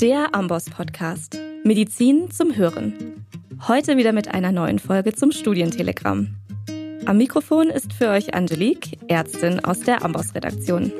Der 0.00 0.34
Amboss 0.34 0.66
Podcast. 0.66 1.38
Medizin 1.64 2.30
zum 2.30 2.54
Hören. 2.54 3.24
Heute 3.66 3.96
wieder 3.96 4.12
mit 4.12 4.28
einer 4.28 4.52
neuen 4.52 4.78
Folge 4.78 5.14
zum 5.14 5.32
Studientelegramm. 5.32 6.36
Am 7.06 7.16
Mikrofon 7.16 7.68
ist 7.68 7.94
für 7.94 8.10
euch 8.10 8.34
Angelique, 8.34 8.98
Ärztin 9.08 9.64
aus 9.64 9.80
der 9.80 10.04
Amboss 10.04 10.34
Redaktion. 10.34 10.92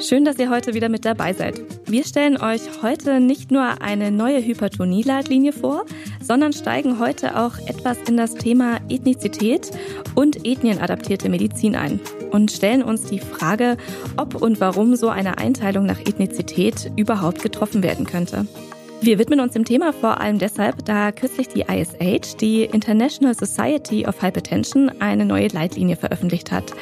Schön, 0.00 0.24
dass 0.24 0.38
ihr 0.38 0.48
heute 0.48 0.72
wieder 0.72 0.88
mit 0.88 1.04
dabei 1.04 1.34
seid. 1.34 1.60
Wir 1.84 2.04
stellen 2.04 2.38
euch 2.38 2.62
heute 2.82 3.20
nicht 3.20 3.50
nur 3.50 3.82
eine 3.82 4.10
neue 4.10 4.42
Hypertonie-Leitlinie 4.42 5.52
vor, 5.52 5.84
sondern 6.22 6.54
steigen 6.54 6.98
heute 6.98 7.38
auch 7.38 7.58
etwas 7.66 7.98
in 8.08 8.16
das 8.16 8.32
Thema 8.34 8.78
Ethnizität 8.88 9.70
und 10.14 10.46
ethnienadaptierte 10.46 11.28
Medizin 11.28 11.76
ein 11.76 12.00
und 12.34 12.50
stellen 12.50 12.82
uns 12.82 13.04
die 13.04 13.20
Frage, 13.20 13.76
ob 14.16 14.42
und 14.42 14.60
warum 14.60 14.96
so 14.96 15.08
eine 15.08 15.38
Einteilung 15.38 15.86
nach 15.86 16.00
Ethnizität 16.00 16.90
überhaupt 16.96 17.42
getroffen 17.42 17.84
werden 17.84 18.06
könnte. 18.06 18.46
Wir 19.00 19.18
widmen 19.18 19.38
uns 19.40 19.52
dem 19.52 19.64
Thema 19.64 19.92
vor 19.92 20.20
allem 20.20 20.38
deshalb, 20.38 20.84
da 20.84 21.12
kürzlich 21.12 21.48
die 21.48 21.60
ISH, 21.60 22.36
die 22.40 22.64
International 22.64 23.34
Society 23.34 24.06
of 24.06 24.20
Hypertension, 24.20 24.90
eine 24.98 25.24
neue 25.24 25.48
Leitlinie 25.48 25.94
veröffentlicht 25.94 26.50
hat, 26.50 26.72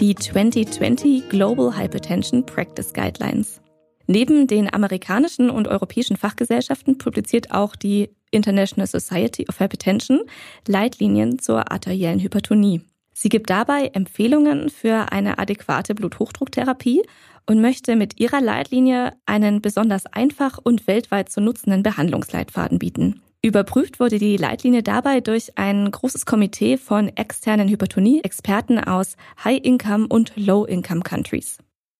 die 0.00 0.14
2020 0.14 1.28
Global 1.28 1.76
Hypertension 1.76 2.46
Practice 2.46 2.92
Guidelines. 2.94 3.60
Neben 4.06 4.46
den 4.46 4.72
amerikanischen 4.72 5.50
und 5.50 5.68
europäischen 5.68 6.16
Fachgesellschaften 6.16 6.98
publiziert 6.98 7.50
auch 7.50 7.76
die 7.76 8.10
International 8.30 8.86
Society 8.86 9.46
of 9.48 9.60
Hypertension 9.60 10.22
Leitlinien 10.66 11.38
zur 11.38 11.70
arteriellen 11.70 12.20
Hypertonie. 12.20 12.82
Sie 13.22 13.28
gibt 13.28 13.50
dabei 13.50 13.86
Empfehlungen 13.92 14.68
für 14.68 15.12
eine 15.12 15.38
adäquate 15.38 15.94
Bluthochdrucktherapie 15.94 17.02
und 17.46 17.60
möchte 17.60 17.94
mit 17.94 18.18
ihrer 18.18 18.40
Leitlinie 18.40 19.12
einen 19.26 19.62
besonders 19.62 20.06
einfach 20.06 20.58
und 20.60 20.88
weltweit 20.88 21.28
zu 21.28 21.40
nutzenden 21.40 21.84
Behandlungsleitfaden 21.84 22.80
bieten. 22.80 23.22
Überprüft 23.40 24.00
wurde 24.00 24.18
die 24.18 24.36
Leitlinie 24.36 24.82
dabei 24.82 25.20
durch 25.20 25.56
ein 25.56 25.88
großes 25.88 26.26
Komitee 26.26 26.76
von 26.76 27.16
externen 27.16 27.68
Hypertonie-Experten 27.68 28.80
aus 28.80 29.14
High-Income 29.44 30.08
und 30.08 30.32
Low-Income-Countries. 30.34 31.58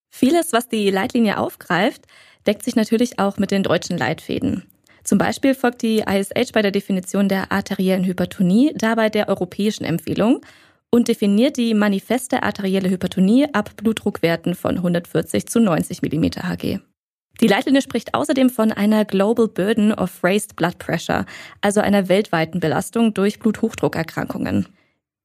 Vieles, 0.09 0.51
was 0.51 0.67
die 0.67 0.91
Leitlinie 0.91 1.37
aufgreift, 1.37 2.01
deckt 2.45 2.65
sich 2.65 2.75
natürlich 2.75 3.17
auch 3.19 3.37
mit 3.37 3.51
den 3.51 3.63
deutschen 3.63 3.97
Leitfäden. 3.97 4.63
Zum 5.05 5.19
Beispiel 5.19 5.55
folgt 5.55 5.83
die 5.83 5.99
ISH 5.99 6.51
bei 6.51 6.61
der 6.61 6.71
Definition 6.71 7.29
der 7.29 7.49
arteriellen 7.53 8.03
Hypertonie 8.03 8.73
dabei 8.75 9.09
der 9.09 9.29
europäischen 9.29 9.85
Empfehlung 9.85 10.41
und 10.93 11.07
definiert 11.07 11.57
die 11.57 11.73
manifeste 11.73 12.43
arterielle 12.43 12.87
Hypertonie 12.87 13.47
ab 13.51 13.71
Blutdruckwerten 13.77 14.53
von 14.53 14.77
140 14.77 15.47
zu 15.47 15.59
90 15.59 16.03
mm 16.03 16.25
Hg. 16.47 16.81
Die 17.41 17.47
Leitlinie 17.47 17.81
spricht 17.81 18.13
außerdem 18.13 18.51
von 18.51 18.71
einer 18.71 19.03
Global 19.03 19.47
Burden 19.47 19.91
of 19.91 20.23
Raised 20.23 20.55
Blood 20.55 20.77
Pressure, 20.77 21.25
also 21.61 21.81
einer 21.81 22.09
weltweiten 22.09 22.59
Belastung 22.59 23.15
durch 23.15 23.39
Bluthochdruckerkrankungen. 23.39 24.67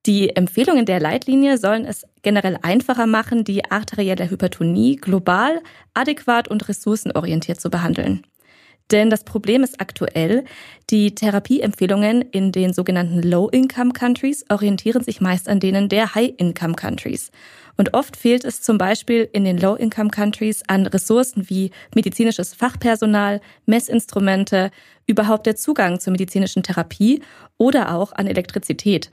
Die 0.07 0.35
Empfehlungen 0.35 0.87
der 0.87 1.01
Leitlinie 1.01 1.59
sollen 1.59 1.85
es 1.85 2.07
generell 2.23 2.59
einfacher 2.63 3.07
machen, 3.07 3.45
die 3.45 3.71
arterielle 3.71 4.31
Hypertonie 4.31 4.97
global, 4.97 5.61
adäquat 5.93 6.49
und 6.49 6.67
ressourcenorientiert 6.71 7.61
zu 7.61 7.69
behandeln. 7.69 8.23
Denn 8.91 9.11
das 9.11 9.25
Problem 9.25 9.63
ist 9.63 9.81
aktuell, 9.81 10.45
die 10.89 11.15
Therapieempfehlungen 11.15 12.23
in 12.23 12.53
den 12.53 12.73
sogenannten 12.73 13.23
Low-Income-Countries 13.23 14.47
orientieren 14.49 15.05
sich 15.05 15.21
meist 15.21 15.49
an 15.49 15.61
denen 15.61 15.91
der 15.91 16.15
High-Income-Countries. 16.15 17.31
Und 17.77 17.93
oft 17.93 18.17
fehlt 18.17 18.45
es 18.45 18.63
zum 18.63 18.79
Beispiel 18.79 19.29
in 19.33 19.45
den 19.45 19.59
Low-Income-Countries 19.59 20.63
an 20.69 20.87
Ressourcen 20.87 21.51
wie 21.51 21.71
medizinisches 21.95 22.55
Fachpersonal, 22.55 23.43
Messinstrumente, 23.67 24.71
überhaupt 25.07 25.47
der 25.47 25.57
Zugang 25.57 26.01
zur 26.01 26.13
medizinischen 26.13 26.63
Therapie 26.63 27.23
oder 27.59 27.95
auch 27.95 28.13
an 28.13 28.27
Elektrizität. 28.27 29.11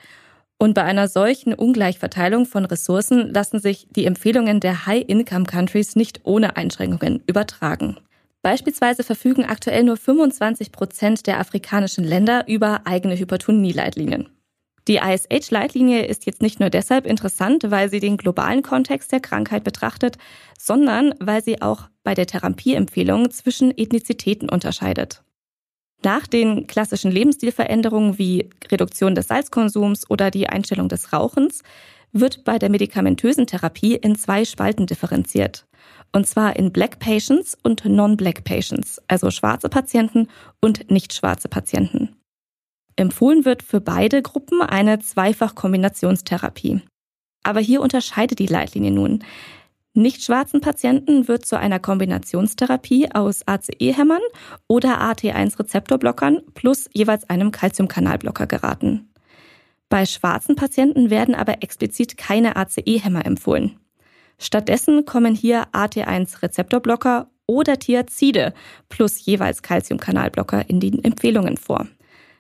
Und 0.58 0.74
bei 0.74 0.84
einer 0.84 1.10
solchen 1.10 1.54
Ungleichverteilung 1.54 2.46
von 2.46 2.64
Ressourcen 2.64 3.34
lassen 3.34 3.60
sich 3.60 3.88
die 3.94 4.06
Empfehlungen 4.06 4.62
der 4.62 4.86
High-Income-Countries 4.86 5.98
nicht 5.98 6.22
ohne 6.24 6.56
Einschränkungen 6.56 7.22
übertragen. 7.28 7.98
Beispielsweise 8.46 9.02
verfügen 9.02 9.44
aktuell 9.44 9.84
nur 9.84 9.98
25 9.98 10.72
Prozent 10.72 11.26
der 11.26 11.40
afrikanischen 11.40 12.04
Länder 12.04 12.48
über 12.48 12.82
eigene 12.86 13.18
Hypertonie-Leitlinien. 13.18 14.30
Die 14.88 14.98
ISH-Leitlinie 14.98 16.06
ist 16.06 16.28
jetzt 16.28 16.44
nicht 16.44 16.60
nur 16.60 16.70
deshalb 16.70 17.08
interessant, 17.08 17.72
weil 17.72 17.90
sie 17.90 18.00
den 18.00 18.18
globalen 18.18 18.62
Kontext 18.62 19.12
der 19.12 19.20
Krankheit 19.20 19.64
betrachtet, 19.64 20.20
sondern 20.60 21.16
weil 21.20 21.44
sie 21.44 21.64
auch 21.64 21.90
bei 22.04 22.14
der 22.14 22.28
Therapieempfehlung 22.28 23.32
zwischen 23.32 23.76
Ethnizitäten 23.76 24.48
unterscheidet. 24.48 25.24
Nach 26.04 26.28
den 26.28 26.68
klassischen 26.68 27.10
Lebensstilveränderungen 27.10 28.20
wie 28.20 28.52
Reduktion 28.72 29.16
des 29.16 29.28
Salzkonsums 29.28 30.08
oder 30.08 30.30
die 30.30 30.48
Einstellung 30.50 30.88
des 30.88 31.12
Rauchens 31.12 31.64
wird 32.12 32.44
bei 32.44 32.60
der 32.60 32.70
medikamentösen 32.70 33.48
Therapie 33.48 33.96
in 33.96 34.16
zwei 34.16 34.46
Spalten 34.46 34.86
differenziert. 34.86 35.66
Und 36.16 36.26
zwar 36.26 36.56
in 36.56 36.72
Black 36.72 37.00
Patients 37.00 37.58
und 37.62 37.84
Non-Black 37.84 38.46
Patients, 38.46 39.02
also 39.10 39.32
schwarze 39.32 39.68
Patienten 39.68 40.30
und 40.62 40.90
nicht 40.90 41.14
schwarze 41.14 41.50
Patienten. 41.50 42.16
Empfohlen 42.96 43.44
wird 43.44 43.62
für 43.62 43.82
beide 43.82 44.22
Gruppen 44.22 44.62
eine 44.62 45.00
Zweifach-Kombinationstherapie. 45.00 46.80
Aber 47.44 47.60
hier 47.60 47.82
unterscheidet 47.82 48.40
die 48.40 48.48
Leitlinie 48.48 48.92
nun. 48.92 49.26
Nicht 49.94 50.24
schwarzen 50.24 50.62
Patienten 50.62 51.28
wird 51.28 51.46
zu 51.46 51.60
einer 51.60 51.80
Kombinationstherapie 51.80 53.12
aus 53.14 53.46
ACE-Hämmern 53.46 54.22
oder 54.70 55.02
AT1-Rezeptorblockern 55.02 56.44
plus 56.54 56.90
jeweils 56.94 57.30
einem 57.30 57.52
Calciumkanalblocker 57.52 58.48
geraten. 58.48 59.10
Bei 59.90 60.06
schwarzen 60.06 60.56
Patienten 60.56 61.10
werden 61.10 61.36
aber 61.36 61.62
explizit 61.62 62.16
keine 62.16 62.56
ACE-Hämmer 62.56 63.26
empfohlen. 63.26 63.82
Stattdessen 64.38 65.06
kommen 65.06 65.36
hier 65.36 65.68
AT1-Rezeptorblocker 65.72 67.28
oder 67.48 67.78
Thiazide 67.78 68.54
plus 68.90 69.26
jeweils 69.26 69.62
Calciumkanalblocker 69.62 70.70
in 70.70 70.80
den 70.80 71.04
Empfehlungen 71.04 71.58
vor. 71.58 71.88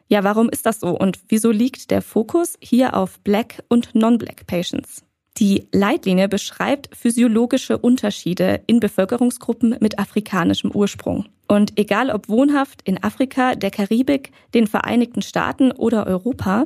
Ja, 0.07 0.23
warum 0.23 0.50
ist 0.50 0.66
das 0.66 0.79
so 0.79 0.97
und 0.97 1.19
wieso 1.29 1.51
liegt 1.51 1.89
der 1.89 2.01
Fokus 2.01 2.57
hier 2.61 2.95
auf 2.95 3.19
Black 3.22 3.63
und 3.69 3.95
Non-Black 3.95 4.45
Patients? 4.45 5.03
Die 5.38 5.67
Leitlinie 5.73 6.29
beschreibt 6.29 6.95
physiologische 6.95 7.78
Unterschiede 7.78 8.61
in 8.67 8.79
Bevölkerungsgruppen 8.79 9.75
mit 9.81 10.00
afrikanischem 10.00 10.72
Ursprung. 10.72 11.25
Und 11.47 11.78
egal 11.78 12.09
ob 12.09 12.29
wohnhaft 12.29 12.81
in 12.84 13.03
Afrika, 13.03 13.55
der 13.55 13.69
Karibik, 13.69 14.31
den 14.53 14.66
Vereinigten 14.66 15.22
Staaten 15.22 15.72
oder 15.72 16.07
Europa, 16.07 16.66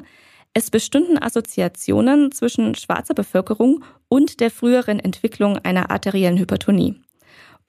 es 0.60 0.70
bestünden 0.70 1.18
Assoziationen 1.22 2.34
zwischen 2.34 2.76
schwarzer 2.76 3.14
Bevölkerung 3.14 3.84
und 4.10 4.42
der 4.42 4.52
früheren 4.52 5.00
Entwicklung 5.00 5.58
einer 5.58 5.90
arteriellen 5.90 6.38
Hypertonie 6.38 7.02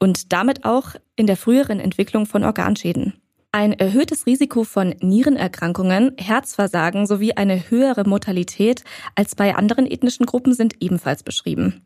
und 0.00 0.32
damit 0.32 0.64
auch 0.64 0.96
in 1.14 1.28
der 1.28 1.36
früheren 1.36 1.78
Entwicklung 1.78 2.26
von 2.26 2.42
Organschäden. 2.42 3.14
Ein 3.52 3.72
erhöhtes 3.72 4.26
Risiko 4.26 4.64
von 4.64 4.94
Nierenerkrankungen, 5.00 6.16
Herzversagen 6.18 7.06
sowie 7.06 7.32
eine 7.32 7.70
höhere 7.70 8.04
Mortalität 8.04 8.82
als 9.14 9.34
bei 9.34 9.54
anderen 9.54 9.86
ethnischen 9.86 10.26
Gruppen 10.26 10.52
sind 10.52 10.74
ebenfalls 10.80 11.22
beschrieben. 11.22 11.82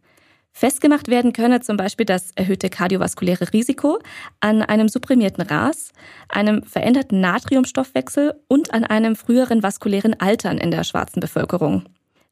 Festgemacht 0.57 1.09
werden 1.09 1.33
könne 1.33 1.61
zum 1.61 1.77
Beispiel 1.77 2.07
das 2.07 2.31
erhöhte 2.37 2.71
kardiovaskuläre 2.71 3.53
Risiko 3.53 3.99
an 4.39 4.63
einem 4.63 4.89
supprimierten 4.89 5.43
RAS, 5.43 5.91
einem 6.29 6.63
veränderten 6.63 7.21
Natriumstoffwechsel 7.21 8.35
und 8.47 8.73
an 8.73 8.85
einem 8.85 9.17
früheren 9.17 9.65
vaskulären 9.65 10.15
Altern 10.21 10.59
in 10.59 10.71
der 10.71 10.85
schwarzen 10.85 11.19
Bevölkerung. 11.19 11.83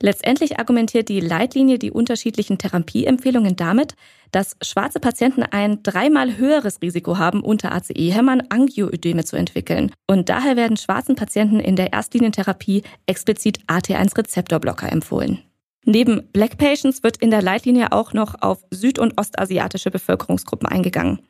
Letztendlich 0.00 0.60
argumentiert 0.60 1.08
die 1.08 1.18
Leitlinie 1.18 1.80
die 1.80 1.90
unterschiedlichen 1.90 2.58
Therapieempfehlungen 2.58 3.56
damit, 3.56 3.94
dass 4.30 4.56
schwarze 4.62 5.00
Patienten 5.00 5.42
ein 5.42 5.82
dreimal 5.82 6.36
höheres 6.36 6.80
Risiko 6.80 7.18
haben, 7.18 7.42
unter 7.42 7.72
ACE-Hämmern 7.72 8.44
Angioödeme 8.50 9.24
zu 9.24 9.36
entwickeln. 9.36 9.92
Und 10.06 10.28
daher 10.28 10.56
werden 10.56 10.76
schwarzen 10.76 11.16
Patienten 11.16 11.58
in 11.58 11.74
der 11.74 11.92
Erstlinientherapie 11.92 12.82
explizit 13.06 13.60
AT1-Rezeptorblocker 13.66 14.90
empfohlen. 14.90 15.40
Neben 15.84 16.22
Black 16.32 16.58
Patients 16.58 17.02
wird 17.02 17.16
in 17.16 17.30
der 17.30 17.42
Leitlinie 17.42 17.92
auch 17.92 18.12
noch 18.12 18.40
auf 18.40 18.64
süd- 18.70 19.00
und 19.00 19.18
ostasiatische 19.18 19.90
Bevölkerungsgruppen 19.90 20.68
eingegangen. 20.68 21.20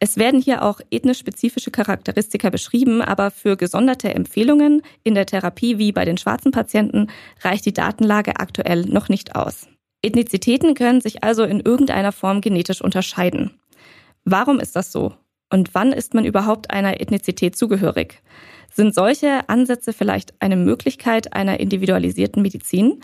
Es 0.00 0.16
werden 0.16 0.40
hier 0.40 0.62
auch 0.62 0.80
ethnisch 0.90 1.18
spezifische 1.18 1.72
Charakteristika 1.72 2.50
beschrieben, 2.50 3.02
aber 3.02 3.30
für 3.30 3.56
gesonderte 3.56 4.14
Empfehlungen 4.14 4.82
in 5.02 5.14
der 5.14 5.26
Therapie 5.26 5.78
wie 5.78 5.90
bei 5.90 6.04
den 6.04 6.18
schwarzen 6.18 6.52
Patienten 6.52 7.08
reicht 7.40 7.66
die 7.66 7.72
Datenlage 7.72 8.36
aktuell 8.36 8.82
noch 8.82 9.08
nicht 9.08 9.34
aus. 9.34 9.66
Ethnizitäten 10.02 10.74
können 10.74 11.00
sich 11.00 11.24
also 11.24 11.42
in 11.42 11.58
irgendeiner 11.60 12.12
Form 12.12 12.40
genetisch 12.40 12.80
unterscheiden. 12.80 13.58
Warum 14.24 14.60
ist 14.60 14.76
das 14.76 14.92
so? 14.92 15.14
Und 15.50 15.74
wann 15.74 15.92
ist 15.92 16.14
man 16.14 16.24
überhaupt 16.24 16.70
einer 16.70 17.00
Ethnizität 17.00 17.56
zugehörig? 17.56 18.22
Sind 18.72 18.94
solche 18.94 19.48
Ansätze 19.48 19.92
vielleicht 19.92 20.34
eine 20.40 20.56
Möglichkeit 20.56 21.32
einer 21.32 21.58
individualisierten 21.58 22.42
Medizin? 22.42 23.00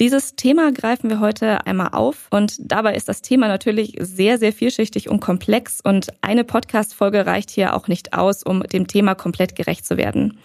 Dieses 0.00 0.34
Thema 0.34 0.72
greifen 0.72 1.10
wir 1.10 1.20
heute 1.20 1.66
einmal 1.66 1.90
auf 1.92 2.28
und 2.30 2.56
dabei 2.58 2.94
ist 2.96 3.10
das 3.10 3.20
Thema 3.20 3.48
natürlich 3.48 3.96
sehr, 4.00 4.38
sehr 4.38 4.54
vielschichtig 4.54 5.10
und 5.10 5.20
komplex 5.20 5.82
und 5.82 6.08
eine 6.22 6.42
Podcast-Folge 6.42 7.26
reicht 7.26 7.50
hier 7.50 7.76
auch 7.76 7.86
nicht 7.86 8.14
aus, 8.14 8.42
um 8.42 8.62
dem 8.62 8.86
Thema 8.86 9.14
komplett 9.14 9.54
gerecht 9.54 9.84
zu 9.84 9.98
werden. 9.98 10.38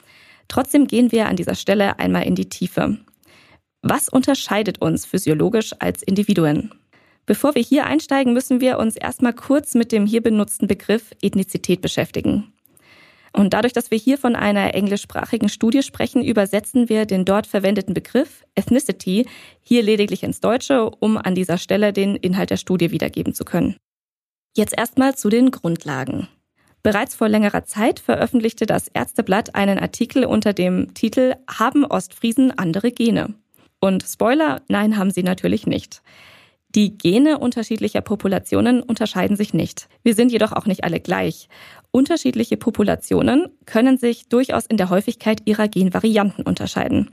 Trotzdem 0.50 0.88
gehen 0.88 1.14
wir 1.14 1.28
an 1.28 1.38
dieser 1.38 1.56
Stelle 1.56 2.00
einmal 2.00 2.24
in 2.24 2.36
die 2.36 2.50
Tiefe. 2.50 2.98
Was 3.82 4.10
unterscheidet 4.10 4.82
uns 4.82 5.06
physiologisch 5.06 5.72
als 5.80 6.04
Individuen? 6.04 6.74
Bevor 7.26 7.56
wir 7.56 7.62
hier 7.62 7.86
einsteigen, 7.86 8.34
müssen 8.34 8.60
wir 8.60 8.78
uns 8.78 8.98
erstmal 8.98 9.34
kurz 9.34 9.74
mit 9.74 9.94
dem 9.94 10.06
hier 10.06 10.22
benutzten 10.22 10.68
Begriff 10.68 11.12
Ethnizität 11.22 11.80
beschäftigen. 11.80 12.52
Und 13.36 13.54
dadurch, 13.54 13.74
dass 13.74 13.92
wir 13.92 13.98
hier 13.98 14.18
von 14.18 14.36
einer 14.36 14.74
englischsprachigen 14.76 15.50
Studie 15.50 15.84
sprechen, 15.84 16.24
übersetzen 16.24 16.88
wir 16.88 17.06
den 17.06 17.26
dort 17.26 17.48
verwendeten 17.48 17.94
Begriff 17.94 18.46
Ethnicity 18.56 19.28
hier 19.62 19.84
lediglich 19.84 20.24
ins 20.24 20.40
Deutsche, 20.40 20.90
um 20.90 21.18
an 21.18 21.36
dieser 21.36 21.58
Stelle 21.58 21.92
den 21.92 22.16
Inhalt 22.16 22.50
der 22.50 22.58
Studie 22.58 22.92
wiedergeben 22.92 23.34
zu 23.34 23.44
können. 23.44 23.76
Jetzt 24.56 24.78
erstmal 24.78 25.16
zu 25.16 25.28
den 25.28 25.52
Grundlagen. 25.52 26.30
Bereits 26.82 27.14
vor 27.14 27.28
längerer 27.28 27.66
Zeit 27.66 28.00
veröffentlichte 28.00 28.66
das 28.66 28.88
Ärzteblatt 28.88 29.54
einen 29.54 29.80
Artikel 29.80 30.24
unter 30.24 30.54
dem 30.54 30.94
Titel 30.94 31.34
Haben 31.50 31.84
Ostfriesen 31.84 32.58
andere 32.58 32.92
Gene? 32.92 33.34
Und 33.82 34.04
Spoiler, 34.08 34.62
nein, 34.70 34.96
haben 34.96 35.12
sie 35.12 35.24
natürlich 35.24 35.68
nicht. 35.68 36.02
Die 36.76 36.98
Gene 36.98 37.40
unterschiedlicher 37.40 38.02
Populationen 38.02 38.84
unterscheiden 38.84 39.38
sich 39.38 39.54
nicht. 39.54 39.88
Wir 40.04 40.14
sind 40.14 40.34
jedoch 40.34 40.52
auch 40.52 40.66
nicht 40.66 40.84
alle 40.84 41.00
gleich. 41.00 41.48
Unterschiedliche 41.92 42.58
Populationen 42.58 43.48
können 43.66 43.98
sich 43.98 44.28
durchaus 44.28 44.66
in 44.66 44.76
der 44.76 44.90
Häufigkeit 44.90 45.42
ihrer 45.46 45.70
Genvarianten 45.70 46.44
unterscheiden, 46.44 47.12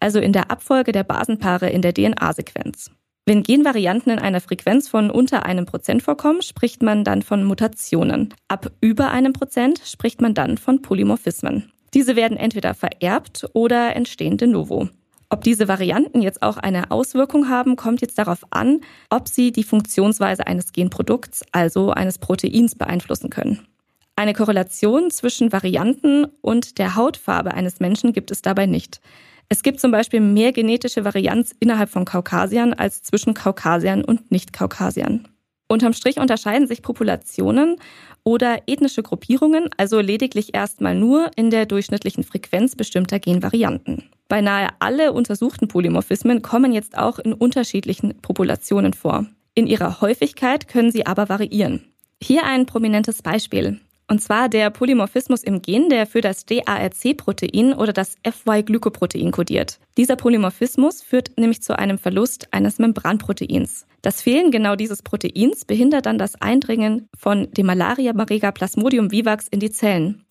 also 0.00 0.18
in 0.18 0.32
der 0.32 0.50
Abfolge 0.50 0.92
der 0.92 1.04
Basenpaare 1.04 1.68
in 1.68 1.82
der 1.82 1.92
DNA-Sequenz. 1.92 2.90
Wenn 3.26 3.42
Genvarianten 3.42 4.10
in 4.12 4.18
einer 4.18 4.40
Frequenz 4.40 4.88
von 4.88 5.10
unter 5.10 5.44
einem 5.44 5.66
Prozent 5.66 6.02
vorkommen, 6.02 6.40
spricht 6.40 6.82
man 6.82 7.04
dann 7.04 7.20
von 7.20 7.44
Mutationen. 7.44 8.32
Ab 8.48 8.72
über 8.80 9.10
einem 9.10 9.34
Prozent 9.34 9.82
spricht 9.84 10.22
man 10.22 10.32
dann 10.32 10.56
von 10.56 10.80
Polymorphismen. 10.80 11.70
Diese 11.92 12.16
werden 12.16 12.38
entweder 12.38 12.72
vererbt 12.72 13.46
oder 13.52 13.94
entstehen 13.94 14.38
de 14.38 14.48
novo. 14.48 14.88
Ob 15.32 15.40
diese 15.40 15.66
Varianten 15.66 16.20
jetzt 16.20 16.42
auch 16.42 16.58
eine 16.58 16.90
Auswirkung 16.90 17.48
haben, 17.48 17.74
kommt 17.74 18.02
jetzt 18.02 18.18
darauf 18.18 18.40
an, 18.50 18.82
ob 19.08 19.28
sie 19.28 19.50
die 19.50 19.64
Funktionsweise 19.64 20.46
eines 20.46 20.72
Genprodukts, 20.72 21.42
also 21.52 21.90
eines 21.90 22.18
Proteins, 22.18 22.74
beeinflussen 22.74 23.30
können. 23.30 23.66
Eine 24.14 24.34
Korrelation 24.34 25.10
zwischen 25.10 25.50
Varianten 25.50 26.26
und 26.42 26.76
der 26.76 26.96
Hautfarbe 26.96 27.54
eines 27.54 27.80
Menschen 27.80 28.12
gibt 28.12 28.30
es 28.30 28.42
dabei 28.42 28.66
nicht. 28.66 29.00
Es 29.48 29.62
gibt 29.62 29.80
zum 29.80 29.90
Beispiel 29.90 30.20
mehr 30.20 30.52
genetische 30.52 31.06
Varianz 31.06 31.54
innerhalb 31.60 31.88
von 31.88 32.04
Kaukasiern 32.04 32.74
als 32.74 33.02
zwischen 33.02 33.32
Kaukasiern 33.32 34.04
und 34.04 34.30
Nicht-Kaukasiern. 34.30 35.28
Unterm 35.72 35.94
Strich 35.94 36.18
unterscheiden 36.18 36.68
sich 36.68 36.82
Populationen 36.82 37.76
oder 38.24 38.60
ethnische 38.66 39.02
Gruppierungen 39.02 39.70
also 39.78 40.00
lediglich 40.00 40.54
erstmal 40.54 40.94
nur 40.94 41.30
in 41.34 41.48
der 41.48 41.64
durchschnittlichen 41.64 42.24
Frequenz 42.24 42.76
bestimmter 42.76 43.18
Genvarianten. 43.18 44.04
Beinahe 44.28 44.68
alle 44.80 45.14
untersuchten 45.14 45.68
Polymorphismen 45.68 46.42
kommen 46.42 46.74
jetzt 46.74 46.98
auch 46.98 47.18
in 47.18 47.32
unterschiedlichen 47.32 48.20
Populationen 48.20 48.92
vor. 48.92 49.24
In 49.54 49.66
ihrer 49.66 50.02
Häufigkeit 50.02 50.68
können 50.68 50.92
sie 50.92 51.06
aber 51.06 51.30
variieren. 51.30 51.82
Hier 52.22 52.44
ein 52.44 52.66
prominentes 52.66 53.22
Beispiel. 53.22 53.80
Und 54.08 54.20
zwar 54.20 54.48
der 54.48 54.70
Polymorphismus 54.70 55.42
im 55.42 55.62
Gen, 55.62 55.88
der 55.88 56.06
für 56.06 56.20
das 56.20 56.44
DARC-Protein 56.44 57.72
oder 57.72 57.92
das 57.92 58.16
FY-Glykoprotein 58.24 59.30
kodiert. 59.30 59.78
Dieser 59.96 60.16
Polymorphismus 60.16 61.02
führt 61.02 61.38
nämlich 61.38 61.62
zu 61.62 61.78
einem 61.78 61.98
Verlust 61.98 62.52
eines 62.52 62.78
Membranproteins. 62.78 63.86
Das 64.02 64.20
Fehlen 64.20 64.50
genau 64.50 64.76
dieses 64.76 65.02
Proteins 65.02 65.64
behindert 65.64 66.06
dann 66.06 66.18
das 66.18 66.40
Eindringen 66.40 67.08
von 67.16 67.50
dem 67.52 67.66
Malaria-Marega 67.66 68.50
Plasmodium 68.50 69.12
vivax 69.12 69.48
in 69.48 69.60
die 69.60 69.70
Zellen. 69.70 70.24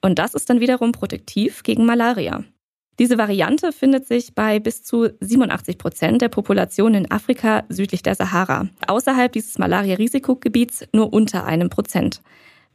Und 0.00 0.18
das 0.18 0.34
ist 0.34 0.48
dann 0.48 0.60
wiederum 0.60 0.92
protektiv 0.92 1.62
gegen 1.62 1.84
Malaria. 1.84 2.42
Diese 2.98 3.16
Variante 3.16 3.72
findet 3.72 4.06
sich 4.06 4.34
bei 4.34 4.58
bis 4.58 4.82
zu 4.82 5.08
87 5.20 5.78
Prozent 5.78 6.20
der 6.20 6.28
Population 6.28 6.92
in 6.94 7.10
Afrika 7.10 7.64
südlich 7.70 8.02
der 8.02 8.14
Sahara. 8.14 8.68
Außerhalb 8.86 9.32
dieses 9.32 9.58
Malaria-Risikogebiets 9.58 10.84
nur 10.92 11.12
unter 11.12 11.46
einem 11.46 11.70
Prozent. 11.70 12.20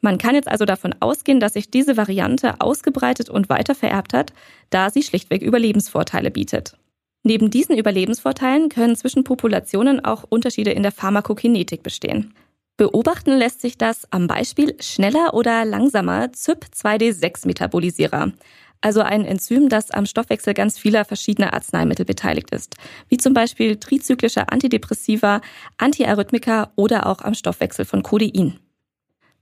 Man 0.02 0.18
kann 0.18 0.36
jetzt 0.36 0.48
also 0.48 0.66
davon 0.66 0.94
ausgehen, 1.00 1.40
dass 1.40 1.54
sich 1.54 1.72
diese 1.72 1.98
Variante 1.98 2.62
ausgebreitet 2.62 3.30
und 3.30 3.50
weiter 3.50 3.76
vererbt 3.76 4.14
hat, 4.14 4.34
da 4.70 4.90
sie 4.90 5.04
schlichtweg 5.04 5.42
Überlebensvorteile 5.42 6.32
bietet. 6.32 6.78
Neben 7.24 7.50
diesen 7.50 7.76
Überlebensvorteilen 7.76 8.70
können 8.70 8.96
zwischen 8.96 9.24
Populationen 9.24 10.06
auch 10.06 10.24
Unterschiede 10.30 10.72
in 10.72 10.84
der 10.84 10.92
Pharmakokinetik 10.92 11.82
bestehen. 11.82 12.36
Beobachten 12.78 13.32
lässt 13.32 13.62
sich 13.62 13.78
das 13.78 14.06
am 14.12 14.28
Beispiel 14.28 14.76
schneller 14.80 15.34
oder 15.34 15.66
langsamer 15.66 16.26
CYP2D6-Metabolisierer, 16.26 18.34
also 18.82 19.02
ein 19.02 19.26
Enzym, 19.26 19.70
das 19.70 19.90
am 19.90 20.06
Stoffwechsel 20.06 20.54
ganz 20.54 20.78
vieler 20.78 21.06
verschiedener 21.06 21.54
Arzneimittel 21.54 22.06
beteiligt 22.06 22.52
ist, 22.52 22.76
wie 23.10 23.18
zum 23.18 23.34
Beispiel 23.34 23.78
trizyklische 23.78 24.50
Antidepressiva, 24.50 25.42
Antiarrhythmika 25.80 26.72
oder 26.76 27.08
auch 27.08 27.22
am 27.22 27.34
Stoffwechsel 27.34 27.86
von 27.86 28.04
Codein. 28.04 28.60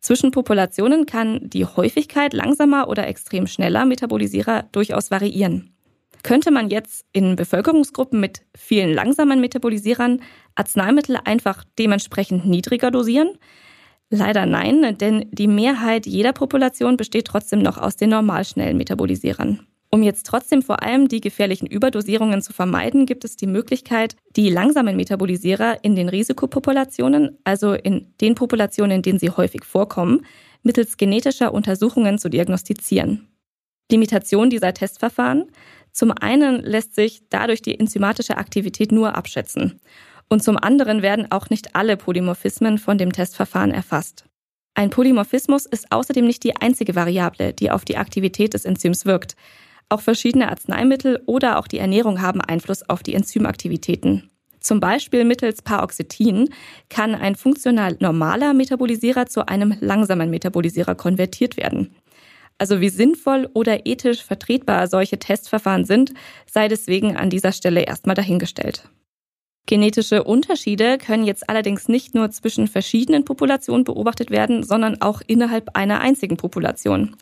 Zwischen 0.03 0.31
Populationen 0.31 1.05
kann 1.05 1.39
die 1.43 1.63
Häufigkeit 1.63 2.33
langsamer 2.33 2.89
oder 2.89 3.07
extrem 3.07 3.47
schneller 3.47 3.85
Metabolisierer 3.85 4.65
durchaus 4.73 5.11
variieren. 5.11 5.73
Könnte 6.23 6.51
man 6.51 6.69
jetzt 6.69 7.05
in 7.13 7.37
Bevölkerungsgruppen 7.37 8.19
mit 8.19 8.41
vielen 8.53 8.93
langsamen 8.93 9.39
Metabolisierern 9.39 10.21
Arzneimittel 10.55 11.17
einfach 11.23 11.63
dementsprechend 11.79 12.45
niedriger 12.45 12.91
dosieren? 12.91 13.37
Leider 14.09 14.45
nein, 14.45 14.97
denn 14.97 15.25
die 15.31 15.47
Mehrheit 15.47 16.05
jeder 16.05 16.33
Population 16.33 16.97
besteht 16.97 17.25
trotzdem 17.25 17.61
noch 17.61 17.77
aus 17.77 17.95
den 17.95 18.09
normalschnellen 18.09 18.75
Metabolisierern. 18.75 19.65
Um 19.93 20.01
jetzt 20.01 20.25
trotzdem 20.25 20.63
vor 20.63 20.81
allem 20.81 21.07
die 21.07 21.21
gefährlichen 21.21 21.67
Überdosierungen 21.67 22.41
zu 22.41 22.51
vermeiden, 22.51 23.05
gibt 23.05 23.23
es 23.25 23.35
die 23.35 23.45
Möglichkeit, 23.45 24.15
die 24.35 24.49
langsamen 24.49 24.95
Metabolisierer 24.95 25.83
in 25.83 25.95
den 25.95 26.09
Risikopopulationen, 26.09 27.37
also 27.43 27.73
in 27.73 28.11
den 28.19 28.33
Populationen, 28.33 28.95
in 28.95 29.01
denen 29.03 29.19
sie 29.19 29.29
häufig 29.29 29.63
vorkommen, 29.63 30.25
mittels 30.63 30.97
genetischer 30.97 31.53
Untersuchungen 31.53 32.17
zu 32.17 32.27
diagnostizieren. 32.27 33.27
Limitation 33.91 34.49
dieser 34.49 34.73
Testverfahren. 34.73 35.51
Zum 35.91 36.11
einen 36.11 36.63
lässt 36.63 36.95
sich 36.95 37.29
dadurch 37.29 37.61
die 37.61 37.79
enzymatische 37.79 38.37
Aktivität 38.37 38.91
nur 38.91 39.15
abschätzen. 39.15 39.79
Und 40.27 40.43
zum 40.43 40.57
anderen 40.57 41.03
werden 41.03 41.31
auch 41.31 41.51
nicht 41.51 41.75
alle 41.75 41.97
Polymorphismen 41.97 42.79
von 42.79 42.97
dem 42.97 43.11
Testverfahren 43.11 43.69
erfasst. 43.69 44.25
Ein 44.73 44.89
Polymorphismus 44.89 45.67
ist 45.67 45.91
außerdem 45.91 46.25
nicht 46.25 46.43
die 46.43 46.55
einzige 46.55 46.95
Variable, 46.95 47.53
die 47.53 47.69
auf 47.69 47.85
die 47.85 47.97
Aktivität 47.97 48.55
des 48.55 48.65
Enzyms 48.65 49.05
wirkt. 49.05 49.35
Auch 49.89 50.01
verschiedene 50.01 50.49
Arzneimittel 50.49 51.21
oder 51.25 51.59
auch 51.59 51.67
die 51.67 51.77
Ernährung 51.77 52.21
haben 52.21 52.41
Einfluss 52.41 52.87
auf 52.89 53.03
die 53.03 53.13
Enzymaktivitäten. 53.13 54.29
Zum 54.59 54.79
Beispiel 54.79 55.25
mittels 55.25 55.61
Paroxetin 55.61 56.49
kann 56.89 57.15
ein 57.15 57.35
funktional 57.35 57.97
normaler 57.99 58.53
Metabolisierer 58.53 59.25
zu 59.25 59.47
einem 59.47 59.75
langsamen 59.81 60.29
Metabolisierer 60.29 60.95
konvertiert 60.95 61.57
werden. 61.57 61.93
Also 62.57 62.79
wie 62.79 62.89
sinnvoll 62.89 63.49
oder 63.53 63.85
ethisch 63.85 64.23
vertretbar 64.23 64.87
solche 64.87 65.19
Testverfahren 65.19 65.83
sind, 65.83 66.13
sei 66.49 66.69
deswegen 66.69 67.17
an 67.17 67.29
dieser 67.29 67.51
Stelle 67.51 67.81
erstmal 67.81 68.15
dahingestellt. 68.15 68.89
Genetische 69.65 70.23
Unterschiede 70.23 70.97
können 70.97 71.25
jetzt 71.25 71.49
allerdings 71.49 71.87
nicht 71.87 72.15
nur 72.15 72.31
zwischen 72.31 72.67
verschiedenen 72.67 73.25
Populationen 73.25 73.85
beobachtet 73.85 74.29
werden, 74.29 74.63
sondern 74.63 75.01
auch 75.01 75.21
innerhalb 75.25 75.75
einer 75.75 76.01
einzigen 76.01 76.37
Population. 76.37 77.15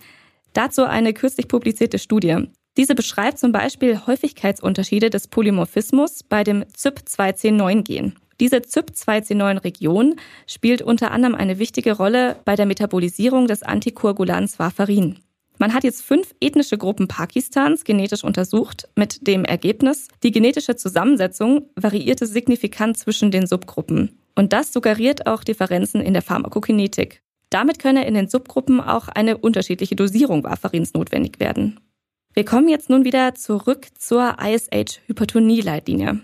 Dazu 0.54 0.84
eine 0.84 1.14
kürzlich 1.14 1.48
publizierte 1.48 2.00
Studie. 2.00 2.48
Diese 2.78 2.96
beschreibt 2.96 3.38
zum 3.40 3.52
Beispiel 3.52 4.06
Häufigkeitsunterschiede 4.06 5.10
des 5.10 5.28
Polymorphismus 5.28 6.24
bei 6.24 6.44
dem 6.44 6.64
CYP2C9-Gen. 6.64 8.16
Diese 8.40 8.58
CYP2C9-Region 8.58 10.16
spielt 10.48 10.82
unter 10.82 11.12
anderem 11.12 11.36
eine 11.36 11.60
wichtige 11.60 11.94
Rolle 11.94 12.38
bei 12.46 12.56
der 12.56 12.66
Metabolisierung 12.66 13.48
des 13.48 13.62
Antikoagulans 13.62 14.58
Warfarin. 14.58 15.20
Man 15.58 15.76
hat 15.76 15.84
jetzt 15.84 16.02
fünf 16.02 16.34
ethnische 16.42 16.80
Gruppen 16.80 17.08
Pakistans 17.08 17.84
genetisch 17.84 18.24
untersucht, 18.24 18.90
mit 18.96 19.28
dem 19.28 19.46
Ergebnis, 19.46 20.08
die 20.24 20.32
genetische 20.32 20.76
Zusammensetzung 20.76 21.70
variierte 21.76 22.26
signifikant 22.26 22.98
zwischen 22.98 23.30
den 23.30 23.46
Subgruppen. 23.46 24.18
Und 24.34 24.54
das 24.54 24.74
suggeriert 24.74 25.28
auch 25.28 25.44
Differenzen 25.44 26.02
in 26.02 26.14
der 26.14 26.24
Pharmakokinetik. 26.24 27.22
Damit 27.52 27.78
könne 27.78 28.08
in 28.08 28.16
den 28.16 28.28
Subgruppen 28.28 28.82
auch 28.82 29.08
eine 29.10 29.38
unterschiedliche 29.38 29.96
Dosierung 29.96 30.44
Warfarins 30.44 30.94
notwendig 30.94 31.40
werden. 31.40 31.80
Wir 32.34 32.46
kommen 32.46 32.70
jetzt 32.70 32.90
nun 32.90 33.04
wieder 33.04 33.36
zurück 33.36 33.88
zur 34.00 34.38
ISH-Hypertonie-Leitlinie. 34.40 36.22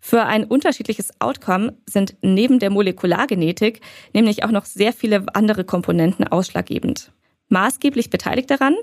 Für 0.00 0.22
ein 0.22 0.44
unterschiedliches 0.44 1.10
Outcome 1.20 1.76
sind 1.84 2.16
neben 2.22 2.60
der 2.60 2.70
Molekulargenetik 2.70 3.80
nämlich 4.14 4.44
auch 4.44 4.52
noch 4.52 4.64
sehr 4.64 4.92
viele 4.92 5.26
andere 5.34 5.64
Komponenten 5.64 6.28
ausschlaggebend. 6.28 7.12
Maßgeblich 7.48 8.08
beteiligt 8.08 8.50
daran 8.50 8.76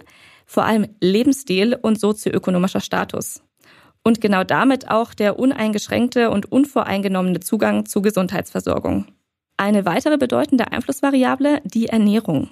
vor 0.46 0.66
allem 0.66 0.88
Lebensstil 1.00 1.78
und 1.82 1.98
sozioökonomischer 1.98 2.82
Status. 2.82 3.42
und 4.04 4.20
genau 4.20 4.44
damit 4.44 4.90
auch 4.92 5.14
der 5.14 5.40
uneingeschränkte 5.40 6.30
und 6.30 6.52
unvoreingenommene 6.52 7.40
Zugang 7.40 7.86
zu 7.86 8.02
Gesundheitsversorgung. 8.02 9.08
Eine 9.58 9.86
weitere 9.86 10.18
bedeutende 10.18 10.72
Einflussvariable, 10.72 11.62
die 11.64 11.88
Ernährung. 11.88 12.50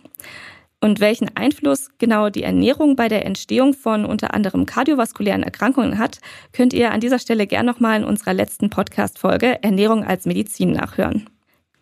Und 0.83 0.99
welchen 0.99 1.35
Einfluss 1.35 1.89
genau 1.99 2.29
die 2.29 2.41
Ernährung 2.41 2.95
bei 2.95 3.07
der 3.07 3.25
Entstehung 3.25 3.73
von 3.73 4.03
unter 4.03 4.33
anderem 4.33 4.65
kardiovaskulären 4.65 5.43
Erkrankungen 5.43 5.99
hat, 5.99 6.19
könnt 6.53 6.73
ihr 6.73 6.91
an 6.91 6.99
dieser 6.99 7.19
Stelle 7.19 7.45
gern 7.45 7.67
nochmal 7.67 7.99
in 7.99 8.03
unserer 8.03 8.33
letzten 8.33 8.71
Podcast-Folge 8.71 9.63
Ernährung 9.63 10.03
als 10.03 10.25
Medizin 10.25 10.71
nachhören. 10.71 11.29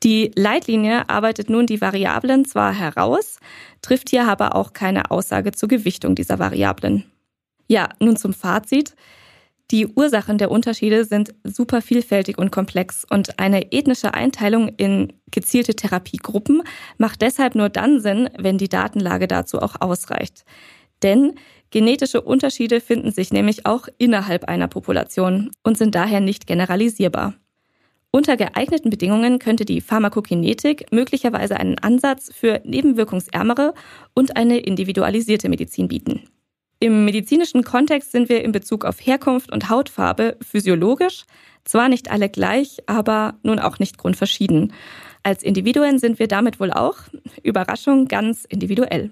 Die 0.04 0.32
Leitlinie 0.36 1.10
arbeitet 1.10 1.50
nun 1.50 1.66
die 1.66 1.82
Variablen 1.82 2.46
zwar 2.46 2.74
heraus, 2.74 3.38
trifft 3.82 4.10
hier 4.10 4.28
aber 4.28 4.56
auch 4.56 4.74
keine 4.74 5.12
Aussage 5.12 5.52
zur 5.52 5.70
Gewichtung 5.70 6.16
dieser 6.16 6.40
Variablen. 6.40 7.06
Ja, 7.68 7.90
nun 8.00 8.18
zum 8.18 8.34
Fazit. 8.34 8.96
Die 9.72 9.86
Ursachen 9.86 10.40
der 10.40 10.50
Unterschiede 10.50 11.06
sind 11.06 11.36
super 11.44 11.84
vielfältig 11.84 12.40
und 12.40 12.52
komplex 12.52 13.06
und 13.08 13.38
eine 13.38 13.72
ethnische 13.72 14.16
Einteilung 14.16 14.70
in 14.78 15.14
gezielte 15.30 15.76
Therapiegruppen 15.76 16.64
macht 16.98 17.22
deshalb 17.22 17.54
nur 17.54 17.70
dann 17.70 18.02
Sinn, 18.02 18.30
wenn 18.40 18.58
die 18.58 18.70
Datenlage 18.70 19.28
dazu 19.28 19.60
auch 19.60 19.76
ausreicht. 19.80 20.44
Denn 21.04 21.34
genetische 21.70 22.22
Unterschiede 22.22 22.82
finden 22.82 23.12
sich 23.12 23.32
nämlich 23.32 23.68
auch 23.68 23.88
innerhalb 24.00 24.46
einer 24.46 24.68
Population 24.68 25.52
und 25.64 25.78
sind 25.78 25.94
daher 25.94 26.20
nicht 26.20 26.48
generalisierbar. 26.48 27.36
Unter 28.12 28.38
geeigneten 28.38 28.90
Bedingungen 28.90 29.38
könnte 29.38 29.66
die 29.66 29.82
Pharmakokinetik 29.82 30.92
möglicherweise 30.92 31.58
einen 31.58 31.78
Ansatz 31.78 32.32
für 32.34 32.60
nebenwirkungsärmere 32.64 33.76
und 34.16 34.36
eine 34.36 34.58
individualisierte 34.58 35.48
Medizin 35.48 35.88
bieten. 35.88 36.24
Im 36.82 37.04
medizinischen 37.04 37.64
Kontext 37.64 38.14
sind 38.14 38.30
wir 38.30 38.42
in 38.42 38.54
Bezug 38.54 38.86
auf 38.86 39.06
Herkunft 39.06 39.52
und 39.52 39.70
Hautfarbe 39.70 40.38
physiologisch 40.42 41.26
zwar 41.66 41.90
nicht 41.90 42.10
alle 42.10 42.30
gleich, 42.30 42.78
aber 42.88 43.38
nun 43.44 43.60
auch 43.60 43.80
nicht 43.80 43.98
grundverschieden. 43.98 44.72
Als 45.22 45.44
Individuen 45.44 46.00
sind 46.00 46.20
wir 46.20 46.28
damit 46.28 46.60
wohl 46.60 46.72
auch, 46.72 46.96
Überraschung, 47.44 48.08
ganz 48.08 48.46
individuell. 48.46 49.12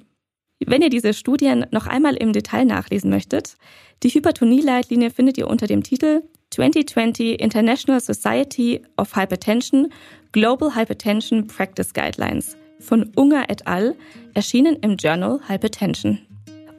Wenn 0.65 0.81
ihr 0.81 0.89
diese 0.89 1.13
Studien 1.13 1.65
noch 1.71 1.85
einmal 1.85 2.15
im 2.15 2.33
Detail 2.33 2.65
nachlesen 2.65 3.09
möchtet, 3.09 3.57
die 4.01 4.09
Hypertonie-Leitlinie 4.09 5.11
findet 5.11 5.37
ihr 5.37 5.47
unter 5.47 5.67
dem 5.67 5.83
Titel 5.83 6.23
2020 6.51 7.39
International 7.39 7.99
Society 7.99 8.81
of 8.95 9.15
Hypertension 9.15 9.91
Global 10.31 10.75
Hypertension 10.75 11.47
Practice 11.47 11.93
Guidelines 11.93 12.55
von 12.79 13.11
Unger 13.15 13.49
et 13.49 13.67
al., 13.67 13.95
erschienen 14.33 14.77
im 14.81 14.97
Journal 14.97 15.41
Hypertension. 15.47 16.26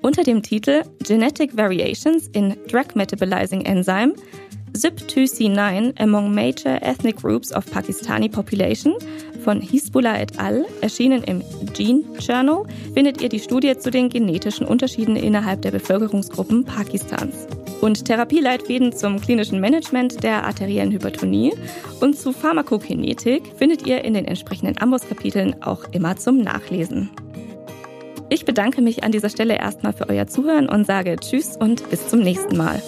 Unter 0.02 0.22
dem 0.22 0.42
Titel 0.42 0.82
Genetic 1.02 1.56
Variations 1.56 2.28
in 2.28 2.56
Drug 2.68 2.94
Metabolizing 2.94 3.64
Enzyme 3.64 4.14
ZYP2C9 4.72 6.00
among 6.00 6.32
major 6.34 6.78
ethnic 6.82 7.16
groups 7.16 7.52
of 7.52 7.66
Pakistani 7.66 8.28
population 8.28 8.94
von 9.42 9.60
Hisbullah 9.60 10.20
et 10.20 10.38
al., 10.38 10.66
erschienen 10.82 11.22
im 11.24 11.42
Gene 11.72 12.04
Journal, 12.18 12.64
findet 12.94 13.22
ihr 13.22 13.28
die 13.28 13.40
Studie 13.40 13.76
zu 13.78 13.90
den 13.90 14.08
genetischen 14.08 14.66
Unterschieden 14.66 15.16
innerhalb 15.16 15.62
der 15.62 15.70
Bevölkerungsgruppen 15.70 16.64
Pakistans. 16.64 17.46
Und 17.80 18.04
Therapieleitfäden 18.04 18.92
zum 18.92 19.20
klinischen 19.20 19.60
Management 19.60 20.22
der 20.22 20.44
arteriellen 20.44 20.92
Hypertonie 20.92 21.54
und 22.00 22.18
zu 22.18 22.32
Pharmakokinetik 22.32 23.42
findet 23.56 23.86
ihr 23.86 24.04
in 24.04 24.14
den 24.14 24.24
entsprechenden 24.24 24.78
Amboss-Kapiteln 24.78 25.62
auch 25.62 25.84
immer 25.92 26.16
zum 26.16 26.38
Nachlesen. 26.38 27.10
Ich 28.30 28.44
bedanke 28.44 28.82
mich 28.82 29.04
an 29.04 29.12
dieser 29.12 29.30
Stelle 29.30 29.56
erstmal 29.58 29.92
für 29.92 30.08
euer 30.08 30.26
Zuhören 30.26 30.68
und 30.68 30.86
sage 30.86 31.14
Tschüss 31.16 31.56
und 31.56 31.88
bis 31.90 32.08
zum 32.08 32.18
nächsten 32.20 32.56
Mal. 32.56 32.82